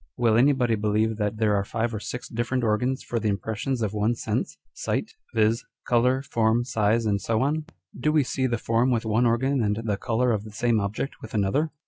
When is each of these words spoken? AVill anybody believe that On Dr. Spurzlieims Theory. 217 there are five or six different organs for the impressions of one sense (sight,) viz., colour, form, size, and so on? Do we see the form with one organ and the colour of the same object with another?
AVill 0.17 0.35
anybody 0.39 0.73
believe 0.73 1.17
that 1.17 1.33
On 1.33 1.37
Dr. 1.37 1.37
Spurzlieims 1.37 1.37
Theory. 1.37 1.47
217 1.47 1.47
there 1.47 1.55
are 1.55 1.63
five 1.63 1.93
or 1.93 1.99
six 1.99 2.27
different 2.27 2.63
organs 2.63 3.03
for 3.03 3.19
the 3.19 3.27
impressions 3.27 3.81
of 3.83 3.93
one 3.93 4.15
sense 4.15 4.57
(sight,) 4.73 5.11
viz., 5.35 5.63
colour, 5.87 6.21
form, 6.23 6.63
size, 6.63 7.05
and 7.05 7.21
so 7.21 7.43
on? 7.43 7.65
Do 7.95 8.11
we 8.11 8.23
see 8.23 8.47
the 8.47 8.57
form 8.57 8.89
with 8.89 9.05
one 9.05 9.27
organ 9.27 9.61
and 9.61 9.81
the 9.85 9.97
colour 9.97 10.31
of 10.31 10.43
the 10.43 10.49
same 10.51 10.79
object 10.79 11.21
with 11.21 11.35
another? 11.35 11.69